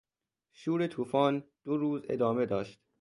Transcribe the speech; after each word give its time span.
شور 0.51 0.87
توفان 0.87 1.43
دو 1.63 1.77
روز 1.77 2.01
ادامه 2.09 2.45
داشت. 2.45 2.79